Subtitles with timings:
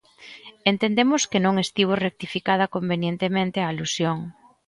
[0.71, 4.17] Entendemos que non estivo rectificada convenientemente a alusión.